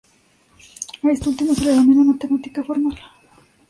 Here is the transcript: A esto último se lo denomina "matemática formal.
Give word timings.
A 1.03 1.11
esto 1.11 1.29
último 1.29 1.53
se 1.53 1.63
lo 1.65 1.69
denomina 1.69 2.03
"matemática 2.03 2.63
formal. 2.63 2.97